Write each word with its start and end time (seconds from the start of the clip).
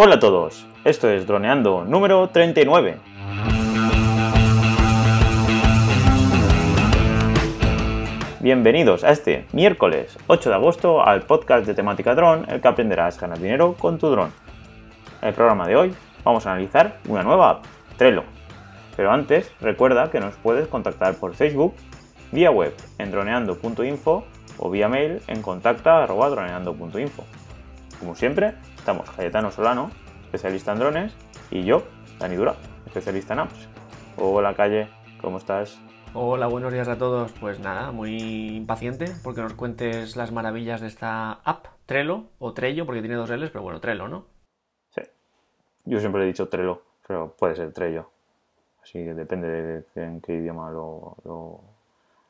Hola 0.00 0.14
a 0.14 0.20
todos, 0.20 0.64
esto 0.84 1.10
es 1.10 1.26
Droneando 1.26 1.84
número 1.84 2.28
39. 2.28 2.98
Bienvenidos 8.38 9.02
a 9.02 9.10
este 9.10 9.48
miércoles 9.50 10.16
8 10.28 10.50
de 10.50 10.54
agosto 10.54 11.02
al 11.02 11.22
podcast 11.22 11.66
de 11.66 11.74
temática 11.74 12.14
dron, 12.14 12.48
el 12.48 12.60
que 12.60 12.68
aprenderás 12.68 13.18
a 13.18 13.22
ganar 13.22 13.40
dinero 13.40 13.74
con 13.76 13.98
tu 13.98 14.08
dron. 14.08 14.30
En 15.20 15.30
el 15.30 15.34
programa 15.34 15.66
de 15.66 15.74
hoy 15.74 15.94
vamos 16.22 16.46
a 16.46 16.52
analizar 16.52 17.00
una 17.08 17.24
nueva 17.24 17.50
app, 17.50 17.64
Trello. 17.96 18.22
Pero 18.96 19.10
antes, 19.10 19.50
recuerda 19.60 20.12
que 20.12 20.20
nos 20.20 20.36
puedes 20.36 20.68
contactar 20.68 21.14
por 21.16 21.34
Facebook, 21.34 21.74
vía 22.30 22.52
web 22.52 22.72
en 22.98 23.10
droneando.info 23.10 24.24
o 24.58 24.70
vía 24.70 24.88
mail 24.88 25.20
en 25.26 25.42
contacta.droneando.info. 25.42 27.24
Como 27.98 28.14
siempre, 28.14 28.54
estamos 28.88 29.10
Cayetano 29.10 29.50
Solano, 29.50 29.90
especialista 30.24 30.72
en 30.72 30.78
drones, 30.78 31.14
y 31.50 31.62
yo, 31.62 31.82
Dani 32.18 32.36
Dura, 32.36 32.54
especialista 32.86 33.34
en 33.34 33.40
apps. 33.40 33.68
Hola 34.16 34.54
Calle, 34.54 34.88
¿cómo 35.20 35.36
estás? 35.36 35.78
Hola, 36.14 36.46
buenos 36.46 36.72
días 36.72 36.88
a 36.88 36.96
todos. 36.96 37.30
Pues 37.32 37.60
nada, 37.60 37.92
muy 37.92 38.56
impaciente 38.56 39.04
porque 39.22 39.42
nos 39.42 39.52
cuentes 39.52 40.16
las 40.16 40.32
maravillas 40.32 40.80
de 40.80 40.86
esta 40.86 41.32
app, 41.32 41.66
Trello, 41.84 42.28
o 42.38 42.54
Trello, 42.54 42.86
porque 42.86 43.02
tiene 43.02 43.16
dos 43.16 43.28
L's, 43.28 43.50
pero 43.50 43.60
bueno, 43.62 43.78
Trello, 43.78 44.08
¿no? 44.08 44.24
Sí. 44.88 45.02
Yo 45.84 46.00
siempre 46.00 46.22
he 46.22 46.26
dicho 46.26 46.48
Trello, 46.48 46.80
pero 47.06 47.34
puede 47.38 47.56
ser 47.56 47.74
Trello. 47.74 48.08
Así 48.82 49.04
que 49.04 49.12
depende 49.12 49.48
de 49.48 49.84
en 49.96 50.22
qué 50.22 50.32
idioma 50.32 50.70
lo, 50.70 51.14
lo, 51.26 51.60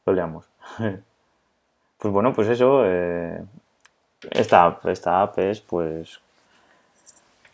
lo 0.07 0.13
leamos. 0.13 0.51
pues 1.99 2.13
bueno, 2.13 2.33
pues 2.33 2.49
eso. 2.49 2.83
Eh, 2.85 3.45
esta 4.33 4.65
app, 4.65 4.85
esta 4.87 5.23
app 5.23 5.39
es 5.39 5.61
pues 5.61 6.21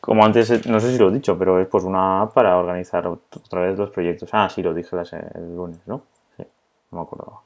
como 0.05 0.23
antes, 0.23 0.67
no 0.67 0.81
sé 0.81 0.93
si 0.93 0.99
lo 0.99 1.09
he 1.09 1.13
dicho, 1.15 1.39
pero 1.39 1.59
es 1.59 1.67
pues 1.67 1.83
una 1.83 2.23
app 2.23 2.35
para 2.35 2.59
organizar 2.59 3.07
otra 3.07 3.63
vez 3.63 3.79
los 3.79 3.89
proyectos. 3.89 4.29
Ah, 4.33 4.51
sí, 4.51 4.63
lo 4.63 4.75
dije 4.75 4.95
el 5.35 5.57
lunes, 5.57 5.81
¿no? 5.87 6.03
Sí, 6.37 6.45
no 6.91 6.99
me 6.99 7.05
acordaba. 7.05 7.41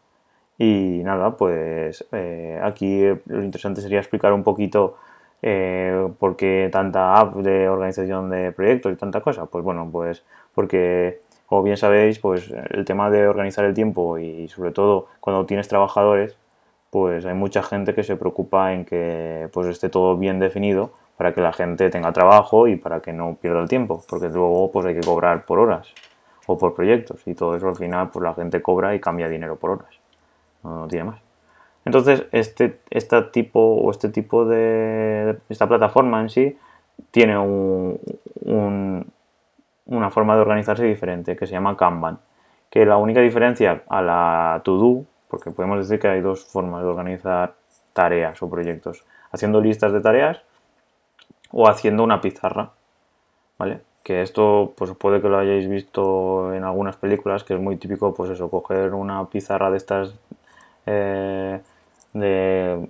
Y 0.59 1.01
nada, 1.05 1.37
pues 1.37 2.05
eh, 2.11 2.61
aquí 2.61 3.05
lo 3.27 3.45
interesante 3.45 3.81
sería 3.81 4.01
explicar 4.01 4.33
un 4.33 4.43
poquito 4.43 4.97
eh, 5.41 6.09
por 6.19 6.35
qué 6.35 6.69
tanta 6.73 7.15
app 7.21 7.37
de 7.37 7.69
organización 7.69 8.29
de 8.29 8.51
proyectos 8.51 8.93
y 8.93 8.97
tanta 8.97 9.21
cosa. 9.21 9.47
Pues 9.47 9.63
bueno, 9.63 9.89
pues 9.93 10.25
porque, 10.53 11.21
como 11.47 11.63
bien 11.63 11.77
sabéis, 11.77 12.19
pues 12.19 12.53
el 12.71 12.85
tema 12.85 13.09
de 13.09 13.29
organizar 13.29 13.67
el 13.67 13.75
tiempo 13.75 14.19
y 14.19 14.49
sobre 14.49 14.73
todo 14.73 15.07
cuando 15.21 15.47
tienes 15.47 15.69
trabajadores, 15.69 16.37
pues 16.91 17.25
hay 17.25 17.35
mucha 17.35 17.63
gente 17.63 17.95
que 17.95 18.03
se 18.03 18.17
preocupa 18.17 18.73
en 18.73 18.85
que 18.85 19.49
pues 19.53 19.69
esté 19.69 19.89
todo 19.91 20.17
bien 20.17 20.41
definido 20.41 20.91
para 21.19 21.35
que 21.35 21.41
la 21.41 21.53
gente 21.53 21.91
tenga 21.91 22.13
trabajo 22.13 22.69
y 22.69 22.77
para 22.77 23.01
que 23.01 23.13
no 23.13 23.35
pierda 23.35 23.61
el 23.61 23.69
tiempo, 23.69 24.03
porque 24.09 24.29
luego 24.29 24.71
pues 24.71 24.87
hay 24.87 24.95
que 24.95 25.05
cobrar 25.05 25.45
por 25.45 25.59
horas 25.59 25.93
o 26.47 26.57
por 26.57 26.75
proyectos 26.75 27.21
y 27.27 27.35
todo 27.35 27.57
eso 27.57 27.69
al 27.69 27.75
final 27.75 28.09
pues 28.11 28.23
la 28.23 28.35
gente 28.35 28.63
cobra 28.63 28.95
y 28.95 29.01
cambia 29.01 29.29
dinero 29.29 29.57
por 29.57 29.73
horas, 29.73 29.99
no, 30.63 30.87
tiene 30.87 31.05
más. 31.05 31.21
Entonces 31.85 32.25
este, 32.31 32.79
este 32.89 33.21
tipo 33.23 33.59
o 33.59 33.91
este 33.91 34.11
tipo 34.11 34.45
de 34.45 35.39
esta 35.49 35.67
plataforma 35.67 36.21
en 36.21 36.31
sí 36.31 36.57
tiene 37.11 37.37
un, 37.37 37.99
una 39.87 40.11
forma 40.11 40.37
de 40.37 40.41
organizarse 40.41 40.85
diferente 40.85 41.37
que 41.37 41.49
se 41.49 41.53
llama 41.53 41.77
Kanban, 41.77 42.21
que 42.71 42.87
la 42.87 42.97
única 42.97 43.21
diferencia 43.21 43.83
a 43.89 44.03
la 44.03 44.61
To 44.65 44.77
Do, 44.77 45.05
porque 45.27 45.51
podemos 45.51 45.81
decir 45.81 45.99
que 45.99 46.07
hay 46.07 46.21
dos 46.21 46.45
formas 46.45 46.83
de 46.83 46.89
organizar 46.89 47.55
tareas 47.93 48.41
o 48.41 48.49
proyectos, 48.49 49.05
haciendo 49.33 49.61
listas 49.61 49.93
de 49.93 50.01
tareas 50.01 50.43
o 51.51 51.69
haciendo 51.69 52.03
una 52.03 52.21
pizarra, 52.21 52.71
¿vale? 53.59 53.81
Que 54.03 54.23
esto, 54.23 54.73
pues 54.77 54.93
puede 54.93 55.21
que 55.21 55.29
lo 55.29 55.39
hayáis 55.39 55.69
visto 55.69 56.55
en 56.55 56.65
algunas 56.65 56.97
películas, 56.97 57.45
que 57.45 57.55
es 57.55 57.61
muy 57.61 57.77
típico, 57.77 58.15
pues 58.15 58.31
eso, 58.31 58.51
coger 58.51 58.95
una 58.95 59.25
pizarra 59.27 59.71
de 59.71 59.77
estas, 59.77 60.15
eh, 60.87 61.61
de, 62.13 62.89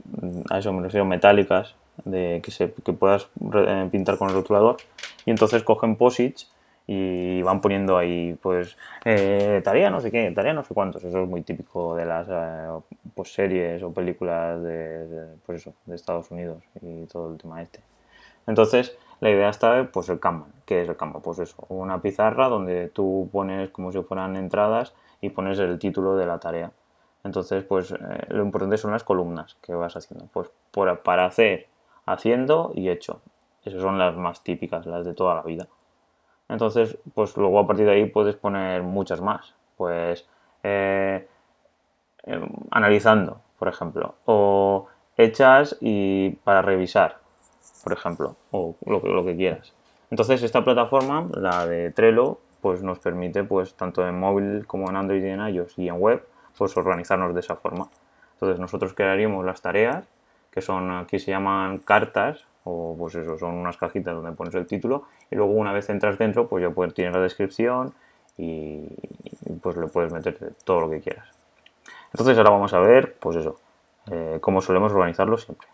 a 0.51 0.59
eso 0.59 0.73
me 0.73 0.83
refiero, 0.83 1.05
metálicas, 1.05 1.75
de 2.05 2.41
que, 2.43 2.51
se, 2.51 2.73
que 2.73 2.93
puedas 2.93 3.29
eh, 3.55 3.89
pintar 3.91 4.19
con 4.19 4.29
el 4.29 4.35
rotulador, 4.35 4.77
y 5.25 5.31
entonces 5.31 5.63
cogen 5.65 5.97
posits 5.97 6.51
y 6.91 7.43
van 7.43 7.61
poniendo 7.61 7.99
ahí, 7.99 8.35
pues, 8.41 8.79
eh, 9.05 9.61
tarea 9.63 9.91
no 9.91 10.01
sé 10.01 10.11
qué, 10.11 10.31
tarea 10.31 10.55
no 10.55 10.65
sé 10.65 10.73
cuántos. 10.73 11.05
Eso 11.05 11.23
es 11.23 11.29
muy 11.29 11.43
típico 11.43 11.95
de 11.95 12.07
las 12.07 12.27
pues, 13.15 13.35
series 13.35 13.83
o 13.83 13.93
películas 13.93 14.63
de, 14.63 15.27
pues 15.45 15.61
eso, 15.61 15.75
de 15.85 15.95
Estados 15.95 16.31
Unidos 16.31 16.63
y 16.81 17.05
todo 17.05 17.31
el 17.31 17.39
tema 17.39 17.61
este. 17.61 17.81
Entonces, 18.49 18.99
la 19.21 19.31
idea 19.31 19.51
está, 19.51 19.91
pues 19.93 20.09
el 20.09 20.19
Kanban. 20.19 20.51
¿Qué 20.65 20.83
es 20.83 20.89
el 20.89 20.97
Kanban? 20.97 21.23
Pues 21.23 21.39
eso, 21.39 21.65
una 21.69 22.01
pizarra 22.01 22.49
donde 22.49 22.89
tú 22.89 23.29
pones 23.31 23.69
como 23.71 23.93
si 23.93 24.03
fueran 24.03 24.37
entradas 24.37 24.95
y 25.21 25.29
pones 25.29 25.59
el 25.59 25.79
título 25.79 26.17
de 26.17 26.27
la 26.27 26.39
tarea. 26.41 26.73
Entonces, 27.25 27.63
pues 27.65 27.93
eh, 27.93 27.97
lo 28.31 28.43
importante 28.43 28.79
son 28.79 28.93
las 28.93 29.05
columnas 29.05 29.57
que 29.61 29.75
vas 29.75 29.97
haciendo. 29.97 30.27
Pues 30.33 30.51
para 31.05 31.27
hacer, 31.27 31.67
haciendo 32.07 32.73
y 32.75 32.89
hecho. 32.89 33.21
Esas 33.65 33.83
son 33.83 33.99
las 33.99 34.17
más 34.17 34.43
típicas, 34.43 34.87
las 34.87 35.05
de 35.05 35.13
toda 35.13 35.35
la 35.35 35.43
vida. 35.43 35.69
Entonces, 36.49 36.97
pues 37.15 37.37
luego 37.37 37.59
a 37.59 37.67
partir 37.67 37.85
de 37.85 37.93
ahí 37.93 38.07
puedes 38.07 38.37
poner 38.37 38.83
muchas 38.83 39.21
más. 39.21 39.55
Pues 39.77 40.27
eh, 40.63 41.29
em, 42.23 42.49
analizando, 42.71 43.43
por 43.59 43.69
ejemplo. 43.69 44.15
O 44.25 44.87
hechas 45.19 45.77
y 45.81 46.31
para 46.45 46.63
revisar 46.63 47.28
por 47.85 47.93
ejemplo, 47.93 48.37
o 48.51 48.75
lo, 48.87 49.25
que 49.25 49.37
quieras. 49.37 49.73
Entonces 50.11 50.43
esta 50.43 50.65
plataforma, 50.65 51.29
la 51.35 51.67
de 51.67 51.91
Trello, 51.91 52.39
pues 52.61 52.83
nos 52.83 52.99
permite, 52.99 53.45
pues 53.45 53.75
tanto 53.75 54.07
en 54.07 54.19
móvil 54.19 54.67
como 54.67 54.89
en 54.91 54.97
Android 54.97 55.25
y 55.25 55.29
en 55.29 55.47
iOS 55.47 55.79
y 55.79 55.89
en 55.89 56.01
web, 56.01 56.25
pues 56.57 56.77
organizarnos 56.77 57.35
de 57.35 57.41
esa 57.41 57.57
forma. 57.57 57.89
Entonces 58.35 58.59
nosotros 58.59 58.95
crearíamos 58.95 59.45
las 59.45 59.63
tareas, 59.63 60.05
que 60.51 60.61
son 60.61 60.91
aquí 60.91 61.19
se 61.19 61.31
llaman 61.31 61.79
cartas, 61.79 62.47
o 62.65 62.95
pues 62.99 63.15
eso, 63.15 63.39
son 63.39 63.55
unas 63.55 63.77
cajitas 63.77 64.15
donde 64.15 64.33
pones 64.33 64.55
el 64.55 64.67
título, 64.67 65.05
y 65.31 65.37
luego 65.37 65.53
una 65.53 65.73
vez 65.73 65.89
entras 65.89 66.19
dentro, 66.19 66.49
pues 66.49 66.63
ya 66.63 66.71
puedes, 66.71 66.95
tienes 66.95 67.15
la 67.15 67.21
descripción 67.21 67.95
y, 68.37 68.87
pues 69.63 69.77
le 69.77 69.89
puedes 69.89 70.13
meter 70.13 70.55
todo 70.65 70.81
lo 70.83 70.91
que 70.91 71.01
quieras. 71.01 71.29
Entonces 72.13 72.37
ahora 72.39 72.51
vamos 72.51 72.73
a 72.73 72.81
ver, 72.81 73.15
pues 73.19 73.37
eso, 73.37 73.59
eh, 74.11 74.39
cómo 74.41 74.61
solemos 74.61 74.93
organizarlo 74.93 75.37
siempre. 75.37 75.69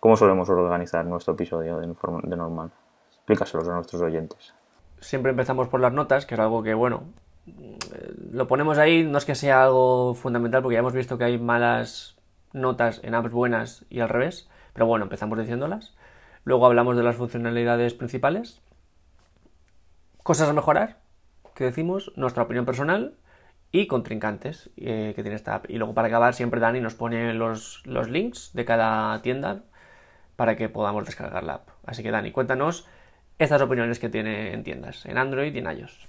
¿Cómo 0.00 0.16
solemos 0.16 0.48
organizar 0.48 1.04
nuestro 1.04 1.34
episodio 1.34 1.78
de, 1.78 2.36
normal? 2.36 2.70
Explícaselos 3.10 3.68
a 3.68 3.74
nuestros 3.74 4.02
oyentes. 4.02 4.54
Siempre 5.00 5.30
empezamos 5.30 5.68
por 5.68 5.80
las 5.80 5.92
notas, 5.92 6.26
que 6.26 6.34
es 6.34 6.40
algo 6.40 6.62
que, 6.62 6.74
bueno, 6.74 7.04
eh, 7.46 8.14
lo 8.30 8.46
ponemos 8.46 8.78
ahí, 8.78 9.04
no 9.04 9.18
es 9.18 9.24
que 9.24 9.34
sea 9.34 9.64
algo 9.64 10.14
fundamental, 10.14 10.62
porque 10.62 10.74
ya 10.74 10.80
hemos 10.80 10.94
visto 10.94 11.18
que 11.18 11.24
hay 11.24 11.38
malas 11.38 12.16
notas 12.52 13.00
en 13.02 13.14
apps 13.14 13.32
buenas 13.32 13.84
y 13.90 14.00
al 14.00 14.08
revés, 14.08 14.48
pero 14.72 14.86
bueno, 14.86 15.04
empezamos 15.04 15.38
diciéndolas. 15.38 15.94
Luego 16.44 16.66
hablamos 16.66 16.96
de 16.96 17.02
las 17.02 17.16
funcionalidades 17.16 17.94
principales, 17.94 18.62
cosas 20.22 20.48
a 20.48 20.52
mejorar, 20.52 20.98
que 21.54 21.64
decimos, 21.64 22.12
nuestra 22.16 22.44
opinión 22.44 22.64
personal 22.64 23.14
y 23.72 23.86
contrincantes 23.86 24.70
eh, 24.76 25.14
que 25.16 25.22
tiene 25.22 25.36
esta 25.36 25.54
app. 25.56 25.64
Y 25.68 25.78
luego 25.78 25.94
para 25.94 26.08
acabar 26.08 26.34
siempre 26.34 26.60
Dani 26.60 26.80
nos 26.80 26.94
pone 26.94 27.32
los, 27.34 27.82
los 27.86 28.08
links 28.08 28.52
de 28.52 28.66
cada 28.66 29.20
tienda 29.22 29.62
para 30.36 30.56
que 30.56 30.68
podamos 30.68 31.06
descargar 31.06 31.42
la 31.42 31.54
app. 31.54 31.68
Así 31.84 32.02
que 32.02 32.10
Dani, 32.10 32.30
cuéntanos 32.30 32.86
estas 33.38 33.62
opiniones 33.62 33.98
que 33.98 34.10
tiene 34.10 34.52
en 34.52 34.62
tiendas, 34.62 35.06
en 35.06 35.18
Android 35.18 35.54
y 35.54 35.58
en 35.58 35.66
iOS. 35.78 36.08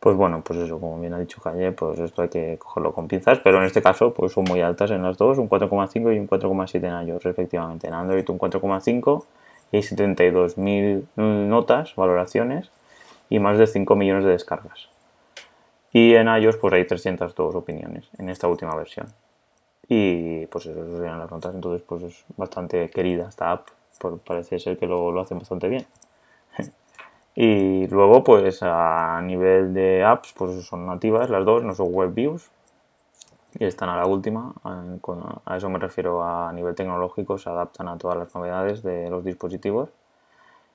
Pues 0.00 0.16
bueno, 0.16 0.42
pues 0.42 0.58
eso, 0.60 0.80
como 0.80 0.98
bien 0.98 1.12
ha 1.12 1.18
dicho 1.18 1.42
Calle, 1.42 1.72
pues 1.72 1.98
esto 1.98 2.22
hay 2.22 2.28
que 2.28 2.56
cogerlo 2.58 2.92
con 2.92 3.06
pinzas, 3.06 3.38
pero 3.40 3.58
en 3.58 3.64
este 3.64 3.82
caso 3.82 4.14
pues 4.14 4.32
son 4.32 4.44
muy 4.44 4.60
altas 4.62 4.90
en 4.90 5.02
las 5.02 5.18
dos, 5.18 5.36
un 5.38 5.48
4,5 5.48 6.14
y 6.14 6.18
un 6.18 6.26
4,7 6.28 7.02
en 7.02 7.08
iOS 7.08 7.22
respectivamente. 7.22 7.86
En 7.86 7.94
Android 7.94 8.28
un 8.30 8.38
4,5 8.38 9.24
y 9.72 9.78
72.000 9.78 11.04
notas, 11.16 11.94
valoraciones 11.96 12.70
y 13.28 13.38
más 13.40 13.58
de 13.58 13.66
5 13.66 13.94
millones 13.94 14.24
de 14.24 14.30
descargas. 14.30 14.88
Y 15.92 16.14
en 16.14 16.28
iOS 16.28 16.56
pues 16.56 16.74
hay 16.74 16.86
302 16.86 17.54
opiniones 17.54 18.08
en 18.18 18.28
esta 18.28 18.48
última 18.48 18.74
versión. 18.74 19.08
Y 19.88 20.46
pues 20.46 20.66
eso, 20.66 20.96
serían 20.96 21.18
las 21.18 21.30
notas, 21.30 21.54
entonces 21.54 21.82
pues 21.86 22.02
es 22.02 22.24
bastante 22.36 22.88
querida 22.90 23.28
esta 23.28 23.50
app, 23.50 23.68
parece 24.24 24.58
ser 24.58 24.78
que 24.78 24.86
lo, 24.86 25.10
lo 25.10 25.20
hacen 25.20 25.38
bastante 25.38 25.68
bien. 25.68 25.86
y 27.34 27.86
luego 27.88 28.22
pues 28.22 28.62
a 28.62 29.20
nivel 29.22 29.74
de 29.74 30.04
apps 30.04 30.32
pues 30.32 30.64
son 30.64 30.86
nativas 30.86 31.28
las 31.28 31.44
dos, 31.44 31.64
no 31.64 31.74
son 31.74 31.92
web 31.92 32.14
views, 32.14 32.50
y 33.58 33.64
están 33.64 33.88
a 33.88 33.96
la 33.96 34.06
última, 34.06 34.54
a 34.62 35.56
eso 35.56 35.68
me 35.68 35.78
refiero 35.78 36.22
a 36.22 36.52
nivel 36.52 36.74
tecnológico, 36.74 37.36
se 37.36 37.50
adaptan 37.50 37.88
a 37.88 37.98
todas 37.98 38.16
las 38.16 38.34
novedades 38.34 38.82
de 38.82 39.10
los 39.10 39.24
dispositivos. 39.24 39.90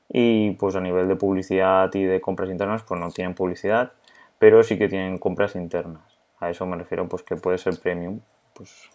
Y 0.10 0.52
pues 0.52 0.76
a 0.76 0.82
nivel 0.82 1.08
de 1.08 1.16
publicidad 1.16 1.92
y 1.94 2.04
de 2.04 2.22
compras 2.22 2.50
internas 2.50 2.84
pues 2.84 3.00
no 3.00 3.10
tienen 3.12 3.34
publicidad, 3.34 3.94
pero 4.40 4.64
sí 4.64 4.78
que 4.78 4.88
tienen 4.88 5.18
compras 5.18 5.56
internas. 5.56 6.02
A 6.40 6.50
eso 6.50 6.66
me 6.66 6.78
refiero, 6.78 7.08
pues 7.08 7.24
que 7.24 7.36
puede 7.36 7.58
ser 7.58 7.80
premium. 7.80 8.20
Pues 8.54 8.90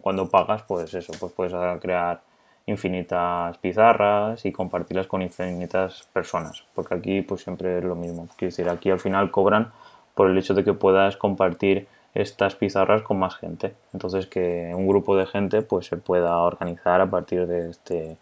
cuando 0.00 0.28
pagas, 0.28 0.62
pues 0.62 0.94
eso, 0.94 1.12
pues 1.18 1.32
puedes 1.32 1.52
crear 1.80 2.22
infinitas 2.66 3.58
pizarras 3.58 4.44
y 4.46 4.52
compartirlas 4.52 5.06
con 5.06 5.20
infinitas 5.22 6.08
personas, 6.12 6.64
porque 6.74 6.94
aquí 6.94 7.22
pues 7.22 7.42
siempre 7.42 7.78
es 7.78 7.84
lo 7.84 7.94
mismo. 7.94 8.28
Quiero 8.36 8.50
decir, 8.50 8.68
aquí 8.68 8.90
al 8.90 9.00
final 9.00 9.30
cobran 9.30 9.72
por 10.14 10.30
el 10.30 10.38
hecho 10.38 10.54
de 10.54 10.64
que 10.64 10.72
puedas 10.72 11.16
compartir 11.16 11.86
estas 12.14 12.54
pizarras 12.54 13.02
con 13.02 13.18
más 13.18 13.36
gente. 13.36 13.74
Entonces 13.92 14.26
que 14.26 14.72
un 14.74 14.86
grupo 14.86 15.16
de 15.16 15.26
gente 15.26 15.62
pues 15.62 15.86
se 15.86 15.96
pueda 15.96 16.38
organizar 16.38 17.00
a 17.00 17.10
partir 17.10 17.46
de 17.46 17.70
este, 17.70 18.16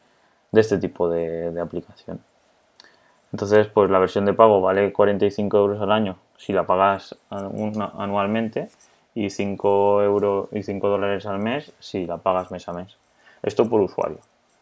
de 0.50 0.60
este 0.60 0.78
tipo 0.78 1.08
de, 1.08 1.60
aplicación. 1.60 2.20
Entonces 3.32 3.66
pues 3.68 3.90
la 3.90 3.98
versión 3.98 4.26
de 4.26 4.34
pago 4.34 4.60
vale 4.60 4.92
45 4.92 5.56
euros 5.56 5.80
al 5.80 5.90
año 5.90 6.16
si 6.36 6.52
la 6.52 6.66
pagas 6.66 7.16
anualmente 7.30 8.68
y 9.14 9.30
5 9.30 10.02
euros 10.02 10.48
y 10.52 10.62
5 10.62 10.88
dólares 10.88 11.24
al 11.26 11.38
mes 11.38 11.72
si 11.80 12.06
la 12.06 12.18
pagas 12.18 12.50
mes 12.50 12.68
a 12.68 12.72
mes. 12.72 12.96
Esto 13.42 13.68
por 13.68 13.80
usuario. 13.80 14.18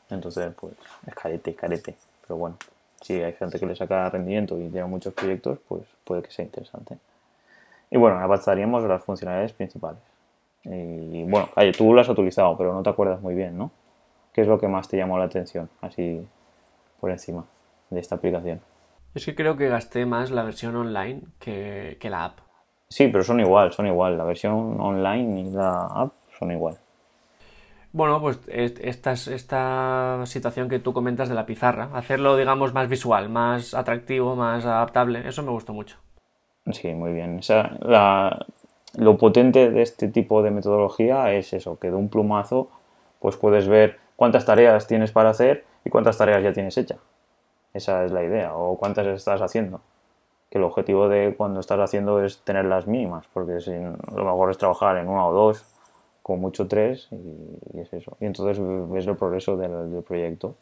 Entonces 0.08 0.52
pues 0.58 0.74
es 1.06 1.14
carete, 1.14 1.54
carete. 1.54 1.96
Pero 2.26 2.38
bueno, 2.38 2.56
si 3.00 3.20
hay 3.20 3.32
gente 3.32 3.58
que 3.58 3.66
le 3.66 3.74
saca 3.74 4.08
rendimiento 4.08 4.56
y 4.56 4.68
tiene 4.68 4.86
muchos 4.86 5.14
proyectos, 5.14 5.58
pues 5.68 5.82
puede 6.04 6.22
que 6.22 6.30
sea 6.30 6.44
interesante. 6.44 6.96
Y 7.90 7.98
bueno, 7.98 8.20
avanzaríamos 8.20 8.84
las 8.84 9.02
funcionalidades 9.02 9.52
principales. 9.52 10.00
Y 10.62 11.24
bueno, 11.24 11.48
tú 11.76 11.92
lo 11.92 12.00
has 12.00 12.08
utilizado, 12.08 12.56
pero 12.56 12.72
no 12.72 12.82
te 12.82 12.90
acuerdas 12.90 13.20
muy 13.20 13.34
bien, 13.34 13.58
¿no? 13.58 13.72
¿Qué 14.32 14.42
es 14.42 14.46
lo 14.46 14.60
que 14.60 14.68
más 14.68 14.86
te 14.86 14.96
llamó 14.96 15.18
la 15.18 15.24
atención, 15.24 15.68
así 15.80 16.24
por 17.00 17.10
encima 17.10 17.44
de 17.90 18.00
esta 18.00 18.16
aplicación? 18.16 18.60
Es 19.14 19.24
que 19.24 19.34
creo 19.34 19.56
que 19.56 19.68
gasté 19.68 20.06
más 20.06 20.30
la 20.30 20.44
versión 20.44 20.76
online 20.76 21.22
que, 21.38 21.98
la 22.04 22.24
app. 22.24 22.38
Sí, 22.88 23.08
pero 23.08 23.24
son 23.24 23.40
igual, 23.40 23.72
son 23.72 23.86
igual. 23.86 24.16
La 24.16 24.24
versión 24.24 24.80
online 24.80 25.40
y 25.40 25.50
la 25.50 25.86
app 25.86 26.12
son 26.38 26.52
igual. 26.52 26.78
Bueno, 27.92 28.20
pues 28.20 28.38
esta, 28.48 29.12
esta 29.12 30.22
situación 30.26 30.68
que 30.68 30.78
tú 30.78 30.92
comentas 30.92 31.28
de 31.28 31.34
la 31.34 31.44
pizarra, 31.44 31.90
hacerlo, 31.92 32.36
digamos, 32.36 32.72
más 32.72 32.88
visual, 32.88 33.28
más 33.28 33.74
atractivo, 33.74 34.36
más 34.36 34.64
adaptable, 34.64 35.26
eso 35.26 35.42
me 35.42 35.50
gustó 35.50 35.72
mucho. 35.72 35.96
Sí, 36.70 36.92
muy 36.92 37.12
bien. 37.12 37.40
lo 38.94 39.18
potente 39.18 39.70
de 39.70 39.82
este 39.82 40.06
tipo 40.06 40.42
de 40.42 40.52
metodología 40.52 41.32
es 41.32 41.52
eso, 41.52 41.78
que 41.80 41.90
de 41.90 41.96
un 41.96 42.08
plumazo 42.08 42.70
pues 43.18 43.36
puedes 43.36 43.68
ver 43.68 43.98
cuántas 44.16 44.46
tareas 44.46 44.86
tienes 44.86 45.12
para 45.12 45.30
hacer 45.30 45.64
y 45.84 45.90
cuántas 45.90 46.16
tareas 46.16 46.42
ya 46.42 46.52
tienes 46.52 46.76
hechas. 46.78 46.98
Esa 47.72 48.04
es 48.04 48.12
la 48.12 48.22
idea, 48.24 48.54
o 48.54 48.76
cuántas 48.76 49.06
estás 49.06 49.40
haciendo. 49.40 49.80
Que 50.50 50.58
el 50.58 50.64
objetivo 50.64 51.08
de 51.08 51.34
cuando 51.36 51.60
estás 51.60 51.78
haciendo 51.78 52.22
es 52.24 52.40
tener 52.42 52.64
las 52.64 52.86
mínimas, 52.86 53.26
porque 53.32 53.58
lo 53.60 54.24
mejor 54.24 54.50
es 54.50 54.58
trabajar 54.58 54.96
en 54.96 55.08
una 55.08 55.26
o 55.26 55.32
dos, 55.32 55.64
con 56.22 56.40
mucho 56.40 56.66
tres, 56.66 57.08
y, 57.12 57.80
es 57.80 57.92
eso. 57.92 58.16
Y 58.20 58.26
entonces 58.26 58.58
ves 58.90 59.06
el 59.06 59.16
progreso 59.16 59.56
del, 59.56 60.02
proyecto. 60.02 60.54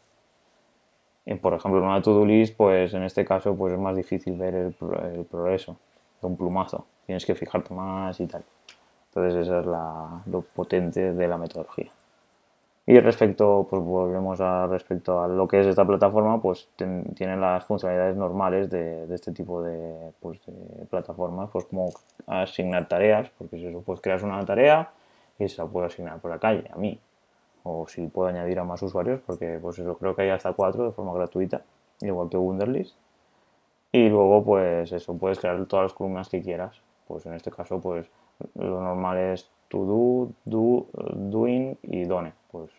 Y 1.25 1.35
por 1.35 1.53
ejemplo, 1.53 1.79
en 1.79 1.85
una 1.85 2.01
to-do 2.01 2.25
list, 2.25 2.55
pues 2.55 2.93
en 2.93 3.03
este 3.03 3.25
caso 3.25 3.55
pues 3.55 3.73
es 3.73 3.79
más 3.79 3.95
difícil 3.95 4.37
ver 4.37 4.55
el 4.55 4.73
progreso 5.25 5.77
de 6.21 6.27
un 6.27 6.37
plumazo. 6.37 6.85
Tienes 7.05 7.25
que 7.25 7.35
fijarte 7.35 7.73
más 7.73 8.19
y 8.19 8.27
tal. 8.27 8.43
Entonces 9.09 9.47
eso 9.47 9.59
es 9.59 9.65
lo 9.65 10.41
potente 10.41 11.13
de 11.13 11.27
la 11.27 11.37
metodología. 11.37 11.91
Y 12.89 12.99
respecto, 13.01 13.67
pues 13.69 13.83
volvemos 13.83 14.41
a 14.41 14.65
respecto 14.65 15.21
a 15.21 15.27
lo 15.27 15.47
que 15.47 15.59
es 15.59 15.67
esta 15.67 15.85
plataforma, 15.85 16.41
pues 16.41 16.69
tiene 16.75 17.37
las 17.37 17.63
funcionalidades 17.63 18.15
normales 18.17 18.67
de, 18.71 19.05
este 19.13 19.31
tipo 19.31 19.61
de, 19.61 20.11
pues, 20.19 20.39
plataformas, 20.89 21.51
pues 21.51 21.65
como 21.65 21.93
asignar 22.25 22.87
tareas, 22.87 23.29
porque 23.37 23.57
si 23.57 23.67
eso, 23.67 23.83
pues 23.83 24.01
creas 24.01 24.23
una 24.23 24.43
tarea 24.43 24.89
y 25.37 25.47
se 25.47 25.61
la 25.61 25.67
puedo 25.67 25.85
asignar 25.85 26.19
por 26.19 26.31
la 26.31 26.39
calle, 26.39 26.63
a 26.73 26.77
mí. 26.77 26.99
O 27.61 27.87
si 27.87 28.07
puedo 28.07 28.27
añadir 28.27 28.57
a 28.57 28.63
más 28.63 28.81
usuarios, 28.81 29.21
porque 29.23 29.59
pues 29.61 29.77
eso 29.77 29.95
creo 29.95 30.15
que 30.15 30.23
hay 30.23 30.29
hasta 30.31 30.53
cuatro 30.53 30.85
de 30.85 30.91
forma 30.91 31.13
gratuita, 31.13 31.61
igual 32.01 32.27
que 32.27 32.37
Wunderlist. 32.37 32.95
Y 33.91 34.09
luego, 34.09 34.43
pues 34.43 34.91
eso, 34.91 35.15
puedes 35.15 35.37
crear 35.37 35.63
todas 35.67 35.83
las 35.83 35.93
columnas 35.93 36.27
que 36.27 36.41
quieras. 36.41 36.81
Pues 37.07 37.23
en 37.27 37.35
este 37.35 37.51
caso, 37.51 37.79
pues 37.79 38.07
lo 38.55 38.81
normal 38.81 39.19
es 39.19 39.47
to 39.67 39.77
do, 39.77 40.31
do, 40.45 40.87
doing 41.13 41.77
y 41.83 42.05
done. 42.05 42.38
Pues 42.51 42.71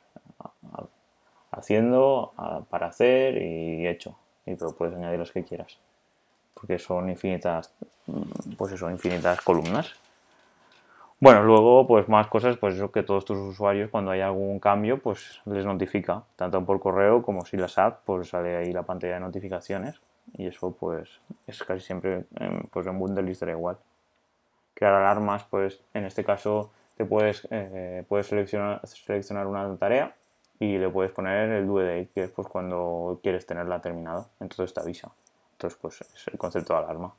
haciendo, 1.51 2.33
para 2.69 2.87
hacer 2.87 3.41
y 3.41 3.87
hecho. 3.87 4.17
Y 4.47 4.55
pero 4.55 4.75
puedes 4.75 4.95
añadir 4.97 5.19
los 5.19 5.33
que 5.33 5.45
quieras. 5.45 5.79
Porque 6.55 6.79
son 6.79 7.09
infinitas, 7.09 7.73
pues 8.57 8.73
eso, 8.73 8.91
infinitas 8.91 9.41
columnas. 9.41 9.95
Bueno, 11.23 11.43
luego, 11.43 11.87
pues 11.87 12.09
más 12.09 12.29
cosas, 12.29 12.57
pues 12.57 12.77
eso 12.77 12.91
que 12.91 13.03
todos 13.03 13.27
tus 13.27 13.37
usuarios, 13.37 13.91
cuando 13.91 14.11
hay 14.11 14.23
algún 14.23 14.59
cambio, 14.59 14.99
pues 14.99 15.41
les 15.45 15.67
notifica, 15.67 16.23
tanto 16.35 16.65
por 16.65 16.81
correo 16.81 17.23
como 17.23 17.45
si 17.45 17.59
las 17.59 17.77
app, 17.77 18.01
pues 18.07 18.31
sale 18.31 18.57
ahí 18.57 18.73
la 18.73 18.85
pantalla 18.85 19.15
de 19.15 19.21
notificaciones 19.21 20.01
y 20.39 20.47
eso 20.47 20.71
pues 20.73 21.21
es 21.47 21.63
casi 21.63 21.81
siempre 21.81 22.25
pues 22.71 22.87
en 22.87 22.99
Wunderlist 22.99 23.43
era 23.43 23.53
igual. 23.53 23.77
Crear 24.73 24.95
alarmas, 24.95 25.45
pues 25.45 25.83
en 25.93 26.07
este 26.07 26.25
caso 26.25 26.71
puedes, 27.05 27.47
eh, 27.51 28.05
puedes 28.09 28.27
seleccionar, 28.27 28.87
seleccionar 28.87 29.47
una 29.47 29.77
tarea 29.77 30.15
y 30.59 30.79
le 30.79 30.89
puedes 30.89 31.13
poner 31.13 31.51
el 31.51 31.67
due 31.67 31.85
date, 31.85 32.11
que 32.15 32.25
es 32.25 32.31
pues 32.31 32.49
cuando 32.49 33.21
quieres 33.23 33.47
tenerla 33.47 33.81
terminada, 33.81 34.27
entonces 34.41 34.75
te 34.75 34.81
avisa. 34.81 35.11
Entonces 35.53 35.79
pues 35.81 36.01
es 36.01 36.29
el 36.29 36.39
concepto 36.39 36.75
de 36.75 36.79
alarma. 36.81 37.13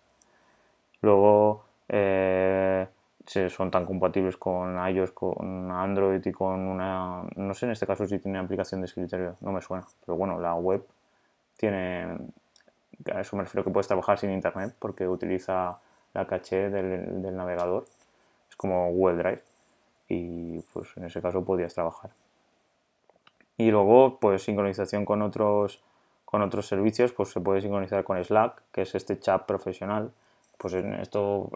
Luego 1.01 1.63
eh, 1.89 2.88
son 3.25 3.72
tan 3.72 3.86
compatibles 3.86 4.38
con 4.38 4.78
iOS, 4.88 5.12
con 5.12 5.72
Android 5.72 6.25
y 6.25 6.31
con 6.31 6.60
una, 6.68 7.24
no 7.36 7.54
sé 7.54 7.66
en 7.66 7.72
este 7.72 7.88
caso 7.88 8.06
si 8.06 8.19
tiene 8.19 8.39
aplicación 8.39 8.81
de 8.81 8.86
escritorio, 8.86 9.36
no 9.42 9.51
me 9.51 9.62
suena, 9.62 9.86
pero 10.06 10.18
bueno, 10.18 10.39
la 10.39 10.54
web 10.56 10.86
tiene 11.57 12.18
a 13.10 13.22
eso 13.22 13.36
me 13.36 13.44
refiero 13.44 13.63
que 13.63 13.72
puedes 13.72 13.88
trabajar 13.88 14.18
sin 14.19 14.31
internet 14.31 14.75
porque 14.80 15.07
utiliza 15.07 15.80
la 16.13 16.28
caché 16.28 16.69
del, 16.69 17.36
navegador. 17.36 17.86
Es 18.50 18.56
como 18.56 18.92
Google 18.92 19.18
Drive. 19.18 19.42
Y 20.13 20.59
pues 20.73 20.89
en 20.97 21.05
ese 21.05 21.21
caso 21.21 21.45
podías 21.45 21.73
trabajar. 21.73 22.11
Y 23.55 23.71
luego, 23.71 24.19
pues 24.19 24.43
sincronización 24.43 25.05
con 25.05 25.21
otros, 25.21 25.81
con 26.25 26.41
otros 26.41 26.67
servicios, 26.67 27.13
pues 27.13 27.29
se 27.29 27.39
puede 27.39 27.61
sincronizar 27.61 28.03
con 28.03 28.21
Slack, 28.21 28.61
que 28.73 28.81
es 28.81 28.93
este 28.93 29.19
chat 29.19 29.45
profesional. 29.45 30.11
Pues 30.57 30.73
en 30.73 30.95
esto 30.95 31.49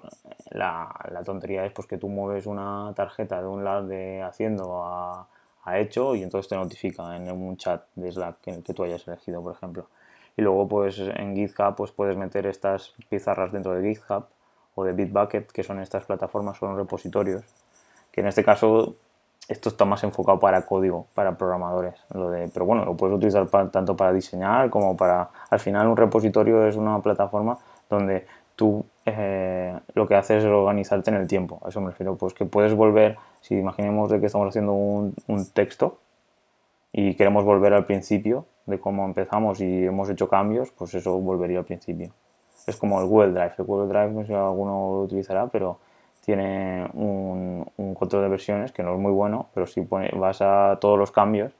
la, 0.51 1.21
tontería 1.25 1.65
es 1.65 1.73
pues 1.73 1.85
que 1.85 1.97
tú 1.97 2.07
mueves 2.07 2.45
una 2.45 2.93
tarjeta 2.95 3.41
de 3.41 3.47
un 3.47 3.65
lado 3.65 3.87
de 3.87 4.21
haciendo 4.23 4.83
a, 4.85 5.27
a 5.65 5.79
hecho 5.79 6.15
y 6.15 6.23
entonces 6.23 6.47
te 6.47 6.55
notifica 6.55 7.13
en 7.15 7.29
un 7.29 7.57
chat 7.57 7.83
de 7.95 8.09
Slack 8.09 8.39
que, 8.39 8.63
que 8.63 8.73
tú 8.73 8.83
hayas 8.83 9.05
elegido, 9.05 9.43
por 9.43 9.53
ejemplo 9.53 9.87
y 10.37 10.41
luego 10.41 10.67
pues 10.67 10.99
en 10.99 11.35
GitHub 11.35 11.75
pues 11.75 11.91
puedes 11.91 12.17
meter 12.17 12.45
estas 12.45 12.93
pizarras 13.09 13.51
dentro 13.53 13.73
de 13.73 13.87
GitHub 13.87 14.25
o 14.75 14.83
de 14.83 14.91
Bitbucket 14.91 15.49
que 15.51 15.63
son 15.63 15.79
estas 15.79 16.05
plataformas, 16.05 16.57
son 16.57 16.75
repositorios 16.75 17.45
que 18.15 18.21
en 18.21 18.27
este 18.27 18.45
caso 18.45 18.95
esto 19.49 19.67
está 19.67 19.83
más 19.83 20.01
enfocado 20.05 20.39
para 20.39 20.65
código, 20.65 21.07
para 21.13 21.37
programadores, 21.37 21.93
lo 22.13 22.29
de, 22.29 22.47
pero 22.47 22.65
bueno, 22.65 22.85
lo 22.85 22.95
puedes 22.95 23.13
utilizar 23.17 23.45
tanto 23.69 23.97
para 23.97 24.13
diseñar 24.13 24.69
como 24.69 24.95
para, 24.95 25.29
al 25.49 25.59
final 25.59 25.87
un 25.87 25.97
repositorio 25.97 26.65
es 26.65 26.77
una 26.77 26.99
plataforma 27.01 27.59
donde 27.89 28.25
tú 28.55 28.85
eh, 29.05 29.77
lo 29.93 30.07
que 30.07 30.15
haces 30.15 30.45
es 30.45 30.49
organizarte 30.49 31.11
en 31.11 31.17
el 31.17 31.27
tiempo, 31.27 31.59
a 31.65 31.69
eso 31.69 31.81
me 31.81 31.89
refiero, 31.89 32.15
pues 32.15 32.33
que 32.33 32.45
puedes 32.45 32.73
volver, 32.73 33.17
si 33.41 33.55
imaginemos 33.55 34.09
de 34.09 34.21
que 34.21 34.27
estamos 34.27 34.47
haciendo 34.47 34.71
un, 34.71 35.13
un 35.27 35.45
texto 35.51 35.97
y 36.93 37.15
queremos 37.15 37.43
volver 37.43 37.73
al 37.73 37.85
principio, 37.85 38.45
de 38.65 38.79
cómo 38.79 39.03
empezamos 39.05 39.59
y 39.59 39.85
hemos 39.85 40.09
hecho 40.09 40.29
cambios, 40.29 40.71
pues 40.71 40.93
eso 40.95 41.19
volvería 41.19 41.59
al 41.59 41.65
principio. 41.65 42.11
Es 42.65 42.77
como 42.77 42.99
el 42.99 43.07
Google 43.07 43.31
Drive. 43.31 43.53
El 43.57 43.65
Google 43.65 43.87
Drive 43.87 44.11
no 44.11 44.21
sé 44.21 44.27
si 44.27 44.33
alguno 44.33 44.71
lo 44.71 45.01
utilizará, 45.01 45.47
pero 45.47 45.77
tiene 46.25 46.89
un, 46.93 47.69
control 47.93 48.23
de 48.23 48.29
versiones 48.29 48.71
que 48.71 48.81
no 48.81 48.93
es 48.93 48.99
muy 48.99 49.11
bueno, 49.11 49.47
pero 49.53 49.67
si 49.67 49.81
vas 49.81 50.41
a 50.41 50.77
todos 50.81 50.97
los 50.97 51.11
cambios, 51.11 51.53